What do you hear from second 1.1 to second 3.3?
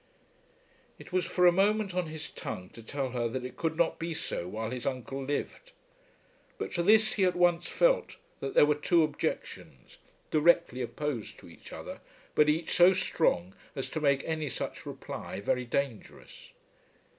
was for a moment on his tongue to tell her